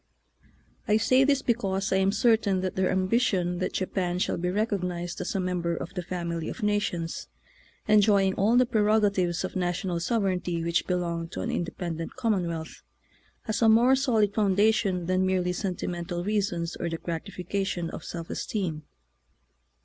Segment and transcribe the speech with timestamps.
[0.87, 4.49] I say this because I am cer tain that their ambition that Japan shall be
[4.49, 7.27] recognized as a member of the family of nations,
[7.87, 12.81] enjoying all the prerogatives of national sovereignty which belong to an independent commonwealth,
[13.43, 18.31] has a more solid foundation than merely sen timental reasons or the gratification of self
[18.31, 18.81] esteem.